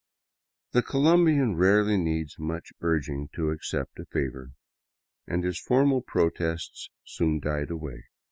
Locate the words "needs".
1.95-2.39